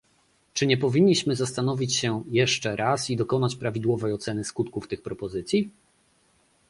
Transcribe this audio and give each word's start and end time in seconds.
Czy 0.53 0.67
nie 0.67 0.77
powinniśmy 0.77 1.35
zastanowić 1.35 1.95
się 1.95 2.23
jeszcze 2.31 2.75
raz 2.75 3.09
i 3.09 3.15
dokonać 3.17 3.55
prawidłowej 3.55 4.13
oceny 4.13 4.43
skutków 4.43 4.87
tych 4.87 5.01
propozycji? 5.01 5.69